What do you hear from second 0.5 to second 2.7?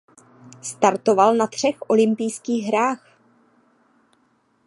Startoval na třech olympijských